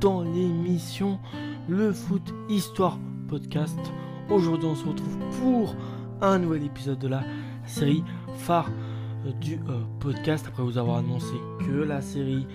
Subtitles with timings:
[0.00, 1.18] dans l'émission
[1.68, 2.98] Le Foot Histoire
[3.28, 3.78] Podcast.
[4.30, 5.74] Aujourd'hui, on se retrouve pour
[6.20, 7.22] un nouvel épisode de la
[7.66, 8.04] série
[8.36, 8.70] phare
[9.26, 10.46] euh, du euh, podcast.
[10.46, 12.46] Après vous avoir annoncé que la série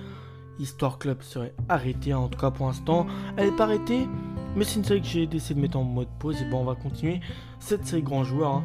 [0.59, 4.07] Histoire Club serait arrêtée, en tout cas pour l'instant, elle n'est pas arrêtée.
[4.55, 6.41] Mais c'est une série que j'ai décidé de mettre en mode pause.
[6.41, 7.19] Et bon, on va continuer
[7.59, 8.63] cette série grand joueur, hein,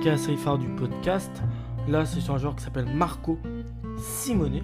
[0.00, 1.30] qui est la série phare du podcast.
[1.88, 3.38] Là, c'est sur un joueur qui s'appelle Marco
[3.98, 4.62] Simone.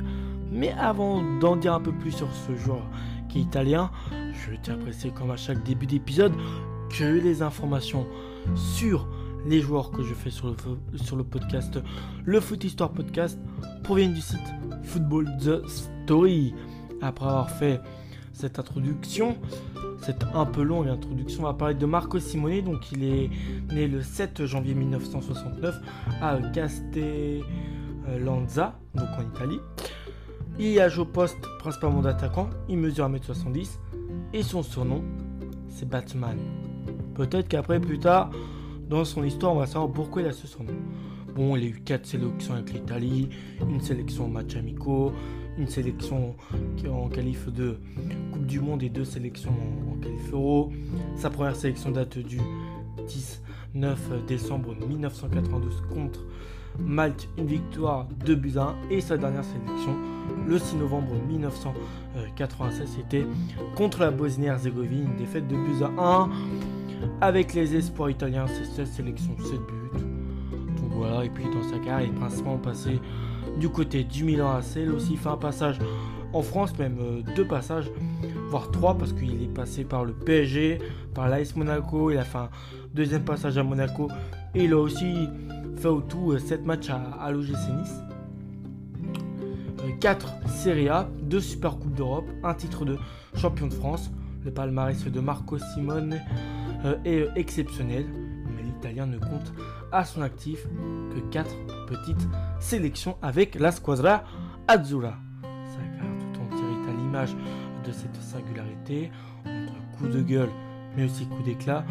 [0.50, 2.82] Mais avant d'en dire un peu plus sur ce joueur
[3.28, 3.90] qui est italien,
[4.32, 6.32] je tiens à préciser comme à chaque début d'épisode
[6.90, 8.06] que les informations
[8.54, 9.06] sur
[9.46, 10.56] les joueurs que je fais sur le,
[10.98, 11.78] sur le podcast,
[12.24, 13.38] le Foot Histoire Podcast,
[13.84, 14.40] proviennent du site
[14.82, 16.54] Football The Story.
[17.02, 17.80] Après avoir fait
[18.32, 19.36] cette introduction,
[20.02, 22.62] cette un peu longue introduction, on va parler de Marco Simone.
[22.62, 23.30] Donc il est
[23.72, 25.80] né le 7 janvier 1969
[26.20, 29.60] à Castellanza, donc en Italie.
[30.58, 33.78] Il a joué au poste principalement d'attaquant, il mesure 1m70
[34.32, 35.02] et son surnom
[35.68, 36.38] c'est Batman.
[37.14, 38.30] Peut-être qu'après plus tard
[38.88, 40.72] dans son histoire on va savoir pourquoi il a ce surnom.
[41.34, 43.28] Bon, il a eu 4 sélections avec l'Italie,
[43.60, 45.12] une sélection en match amicaux,
[45.58, 46.34] une sélection
[46.90, 47.78] en qualif de
[48.32, 49.52] Coupe du Monde et deux sélections
[49.90, 50.72] en, qualif Euro.
[51.16, 52.40] Sa première sélection date du
[53.74, 56.24] 19 décembre 1992 contre
[56.78, 58.54] Malte, une victoire de buts
[58.90, 59.96] Et sa dernière sélection,
[60.46, 63.26] le 6 novembre 1996, c'était
[63.74, 66.30] contre la Bosnie-Herzégovine, défaite de buts à 1.
[67.20, 70.00] Avec les espoirs italiens, c'est 16 sélections, 7 buts.
[70.76, 73.00] Donc voilà, et puis dans sa carrière, il est principalement passé
[73.58, 74.76] du côté du Milan AC.
[74.76, 75.78] Il aussi fait un passage
[76.32, 77.90] en France, même euh, deux passages,
[78.50, 80.78] voire trois, parce qu'il est passé par le PSG,
[81.14, 82.50] par l'AS Monaco, il a fait un
[82.94, 84.08] deuxième passage à Monaco,
[84.56, 85.28] et il a aussi
[85.76, 88.00] fait au tout 7 euh, matchs à, l'OGC Nice.
[90.00, 92.96] 4 euh, Serie A, 2 Super Coupe d'Europe, un titre de
[93.36, 94.10] champion de France.
[94.44, 96.20] Le palmarès de Marco Simone
[97.04, 98.06] est exceptionnel,
[98.54, 99.52] mais l'Italien ne compte
[99.90, 100.64] à son actif
[101.12, 101.50] que 4
[101.88, 102.28] petites
[102.60, 104.22] sélections avec la Squadra
[104.68, 105.14] Azzurra.
[105.42, 107.36] Sa carrière tout entière est à l'image
[107.84, 109.10] de cette singularité,
[109.44, 110.50] entre coups de gueule
[110.96, 111.84] mais aussi coups d'éclat.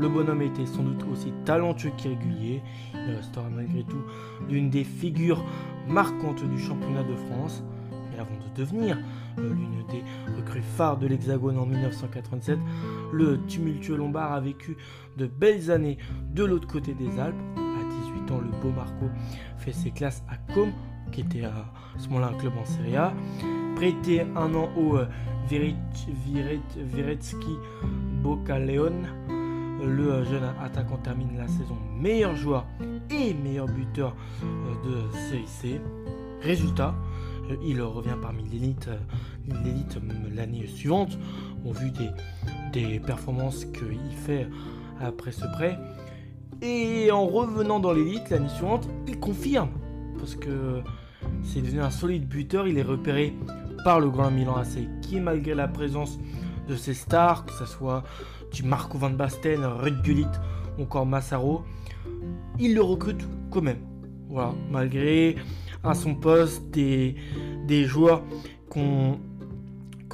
[0.00, 2.62] Le bonhomme était sans doute aussi talentueux qu'irrégulier.
[2.94, 4.00] Il restera malgré tout
[4.48, 5.44] l'une des figures
[5.86, 7.62] marquantes du championnat de France.
[8.10, 8.96] Mais avant de devenir
[9.38, 10.02] euh, l'une des
[10.38, 12.58] recrues phares de l'Hexagone en 1987,
[13.12, 14.78] le tumultueux Lombard a vécu
[15.18, 15.98] de belles années
[16.32, 17.36] de l'autre côté des Alpes.
[17.58, 19.10] À 18 ans, le beau Marco
[19.58, 20.72] fait ses classes à Com,
[21.12, 23.12] qui était à ce moment-là un club en Serie A.
[23.76, 25.04] Prêté un an au euh,
[25.50, 27.58] Viretski
[28.22, 29.02] Bocaleon,
[29.82, 32.66] le euh, jeune attaquant termine la saison meilleur joueur
[33.10, 34.14] et meilleur buteur
[34.84, 35.80] de Série C.
[36.42, 36.94] Résultat,
[37.62, 38.88] il revient parmi l'élite
[39.64, 39.98] l'élite
[40.34, 41.18] l'année suivante,
[41.64, 42.10] au vu des,
[42.72, 44.46] des performances qu'il fait
[45.00, 45.78] après ce prêt.
[46.62, 49.70] Et en revenant dans l'élite l'année suivante, il confirme.
[50.18, 50.82] Parce que
[51.42, 52.68] c'est devenu un solide buteur.
[52.68, 53.34] Il est repéré
[53.84, 56.18] par le Grand Milan AC, qui malgré la présence
[56.68, 58.04] de ses stars, que ce soit
[58.52, 60.26] du Marco Van Basten, Ruud Gullit
[60.78, 61.62] ou encore Massaro,
[62.58, 63.80] il le recrute quand même.
[64.28, 65.36] Voilà, malgré
[65.82, 67.14] à son poste des,
[67.84, 68.22] joueurs
[68.70, 69.18] qui ont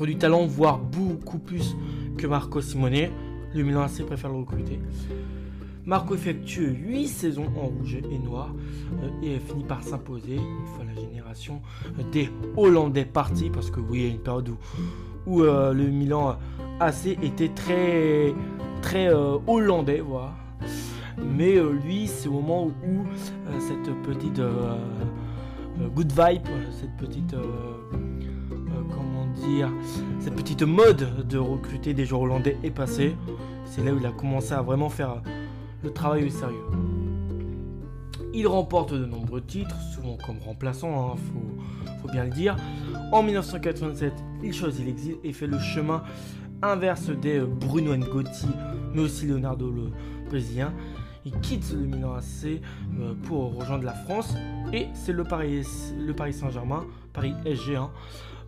[0.00, 1.76] du talent, voire beaucoup plus
[2.16, 3.10] que Marco Simone.
[3.54, 4.78] Le Milan AC préfère le recruter.
[5.86, 8.52] Marco effectue 8 saisons en rouge et noir
[9.02, 11.62] euh, et finit par s'imposer une fois la génération
[12.10, 14.56] des Hollandais partis parce que oui, il y a une période où,
[15.28, 16.36] euh, le Milan
[16.80, 18.34] AC était très
[18.82, 20.32] très euh, hollandais, voilà.
[21.18, 23.04] Mais lui, c'est au moment où,
[23.58, 24.40] cette petite
[25.94, 27.34] good vibe, cette petite
[29.36, 29.70] dire,
[30.20, 33.16] cette petite mode de recruter des joueurs hollandais est passée.
[33.64, 35.22] C'est là où il a commencé à vraiment faire
[35.82, 36.64] le travail au sérieux.
[38.34, 41.14] Il remporte de nombreux titres, souvent comme remplaçant, hein,
[42.02, 42.56] faut, bien le dire.
[43.12, 44.12] En 1987,
[44.42, 46.02] il choisit l'exil et fait le chemin
[46.62, 48.48] inverse des Bruno Ngotti,
[48.94, 49.90] mais aussi Leonardo le
[50.28, 50.72] Brésilien.
[51.24, 52.60] Il quitte le Milan AC
[52.98, 54.34] euh, pour rejoindre la France
[54.72, 55.64] et c'est le Paris,
[56.32, 57.90] Saint-Germain, Paris SG, hein,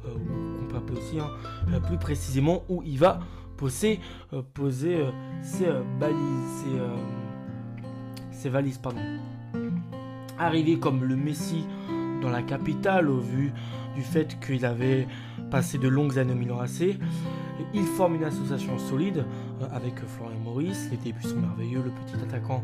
[0.06, 1.30] euh, peut appeler aussi hein,
[1.72, 3.20] euh, plus précisément où il va
[3.56, 3.98] poser,
[5.42, 5.66] ses
[5.98, 6.64] balises,
[8.30, 8.80] ses, valises.
[10.38, 11.66] Arrivé comme le Messi
[12.20, 13.52] dans la capitale au vu
[13.94, 15.06] du fait qu'il avait
[15.50, 16.98] passé de longues années au Milan AC.
[17.74, 19.24] Il forme une association solide
[19.72, 20.88] avec Florian Maurice.
[20.90, 21.82] Les débuts sont merveilleux.
[21.84, 22.62] Le petit attaquant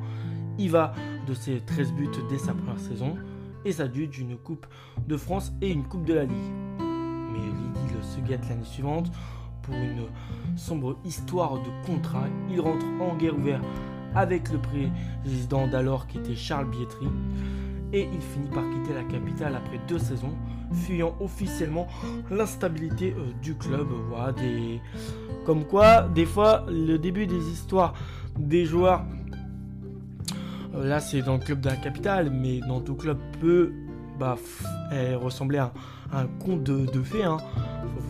[0.59, 0.95] y va
[1.27, 3.17] de ses 13 buts dès sa première saison
[3.65, 4.67] et s'adjuge d'une Coupe
[5.07, 6.53] de France et une Coupe de la Ligue
[7.35, 9.11] mais l'idylle se gâte l'année suivante
[9.63, 10.07] pour une
[10.57, 12.27] sombre histoire de contrat.
[12.51, 13.65] Il rentre en guerre ouverte
[14.15, 17.09] avec le président d'alors qui était Charles Bietri
[17.95, 20.35] et il finit par quitter la capitale après deux saisons,
[20.73, 21.87] fuyant officiellement
[22.31, 23.87] l'instabilité euh, du club.
[24.09, 24.81] Voilà, des...
[25.47, 27.95] Comme quoi, des fois, le début des histoires
[28.37, 29.05] des joueurs,
[30.75, 33.73] euh, là c'est dans le club de la capitale, mais dans tout club peut
[34.19, 34.37] bah,
[35.21, 35.73] ressembler à,
[36.13, 37.25] un conte de, de fées.
[37.25, 37.39] Hein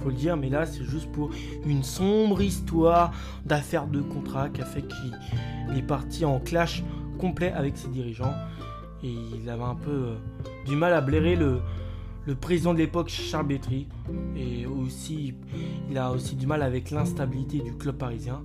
[0.02, 1.30] faut le dire, mais là c'est juste pour
[1.66, 3.12] une sombre histoire
[3.44, 6.82] d'affaires de contrat qui a fait qu'il est parti en clash
[7.18, 8.34] complet avec ses dirigeants
[9.04, 10.14] et il avait un peu euh,
[10.64, 11.60] du mal à blairer le,
[12.26, 13.86] le président de l'époque Charles Bétry.
[14.36, 15.34] Et aussi
[15.90, 18.40] il a aussi du mal avec l'instabilité du club parisien.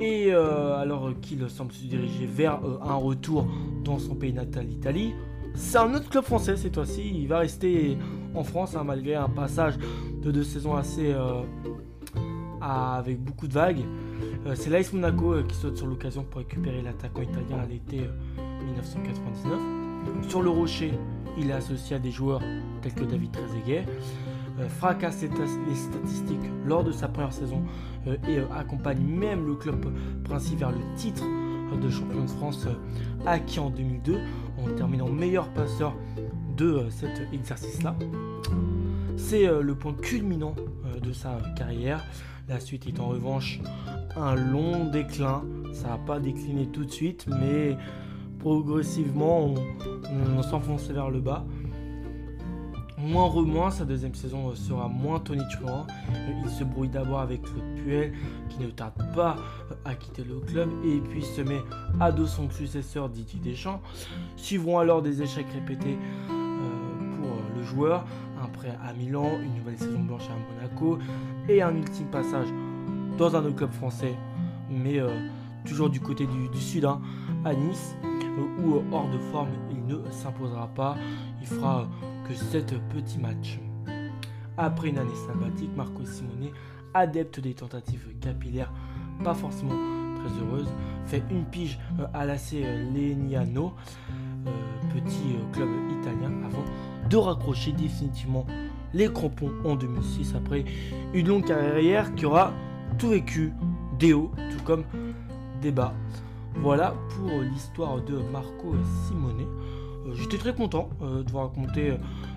[0.00, 3.46] Et euh, alors qu'il semble se diriger vers euh, un retour
[3.82, 5.14] dans son pays natal l'Italie
[5.54, 7.10] c'est un autre club français cette fois-ci.
[7.14, 7.96] Il va rester
[8.34, 9.78] en France, hein, malgré un passage
[10.22, 11.14] de deux saisons assez
[12.60, 13.80] avec beaucoup de vagues.
[14.54, 18.02] C'est l'Ice Monaco qui saute sur l'occasion pour récupérer l'attaquant italien à l'été
[18.82, 20.28] 1999.
[20.28, 20.92] Sur le rocher,
[21.38, 22.40] il est associé à des joueurs
[22.82, 23.84] tels que David Trezeguet.
[24.68, 27.62] fracasse les statistiques lors de sa première saison
[28.28, 29.84] et accompagne même le club
[30.24, 31.24] principal vers le titre
[31.74, 32.66] de champion de France
[33.26, 34.20] acquis en 2002
[34.58, 35.94] en terminant meilleur passeur
[36.56, 37.96] de euh, cet exercice-là.
[39.16, 40.54] C'est euh, le point culminant
[40.86, 42.04] euh, de sa carrière.
[42.48, 43.60] La suite est en revanche
[44.16, 45.42] un long déclin.
[45.72, 47.76] Ça n'a pas décliné tout de suite, mais
[48.38, 49.54] progressivement on,
[50.38, 51.44] on vers le bas.
[52.98, 55.86] Moins remoin, sa deuxième saison sera moins tonitruant.
[56.44, 58.12] Il se brouille d'abord avec le Puel
[58.48, 59.36] qui ne tarde pas
[59.84, 61.60] à quitter le club et puis se met
[62.00, 63.82] à dos son successeur Didier Deschamps.
[64.36, 65.98] Suivront alors des échecs répétés
[67.66, 68.04] joueur,
[68.42, 70.98] un prêt à Milan, une nouvelle saison blanche à Monaco
[71.48, 72.48] et un ultime passage
[73.18, 74.14] dans un autre club français,
[74.70, 75.08] mais euh,
[75.64, 77.00] toujours du côté du, sud, hein,
[77.46, 80.96] à Nice, euh, où euh, hors de forme il ne s'imposera pas,
[81.40, 81.88] il fera
[82.26, 83.60] que 7 petits matchs.
[84.56, 86.50] Après une année sabbatique, Marco Simone,
[86.92, 88.72] adepte des tentatives capillaires,
[89.22, 89.76] pas forcément
[90.16, 90.68] très heureuse,
[91.04, 91.78] fait une pige
[92.12, 92.52] à l'AC
[92.92, 93.74] Leniano,
[94.92, 95.68] petit club
[96.00, 96.64] italien, avant
[97.08, 98.44] de raccrocher définitivement
[98.92, 100.64] les crampons en 2006 après
[101.14, 102.52] une longue carrière qui aura
[102.98, 103.52] tout vécu,
[104.00, 104.84] des hauts, tout comme
[105.60, 105.94] des bas.
[106.62, 108.74] Voilà pour l'histoire de Marco
[109.06, 109.46] Simone.
[110.06, 111.96] Euh, j'étais très content euh, de vous raconter euh,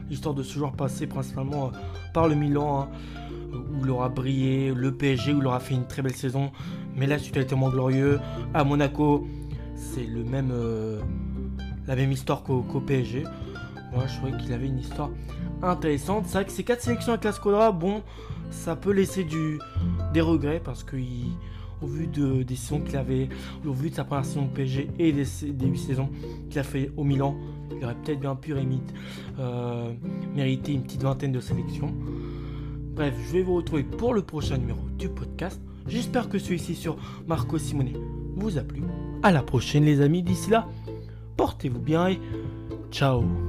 [0.09, 1.71] l'histoire de ce joueur passé principalement
[2.13, 2.89] par le Milan, hein,
[3.53, 6.51] où il aura brillé, le PSG, où il aura fait une très belle saison.
[6.95, 8.19] Mais là, c'était tellement glorieux.
[8.53, 9.27] À Monaco,
[9.75, 10.07] c'est
[11.87, 13.23] la même histoire qu'au PSG.
[13.93, 15.09] Moi, je trouvais qu'il avait une histoire
[15.63, 16.25] intéressante.
[16.27, 18.03] C'est vrai que ces quatre sélections avec la Squadra, bon,
[18.51, 19.25] ça peut laisser
[20.13, 20.97] des regrets parce que
[21.81, 23.29] au vu de, des saisons qu'il avait,
[23.65, 26.09] au vu de sa première saison au PSG et des, des 8 saisons
[26.49, 27.35] qu'il a fait au Milan,
[27.77, 29.93] il aurait peut-être bien pu euh,
[30.35, 31.93] mériter une petite vingtaine de sélections.
[32.95, 35.61] Bref, je vais vous retrouver pour le prochain numéro du podcast.
[35.87, 36.97] J'espère que celui-ci sur
[37.27, 37.93] Marco Simone
[38.35, 38.83] vous a plu.
[39.23, 40.67] À la prochaine les amis, d'ici là,
[41.37, 42.19] portez-vous bien et
[42.91, 43.48] ciao